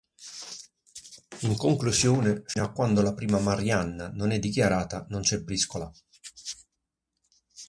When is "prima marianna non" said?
3.13-4.31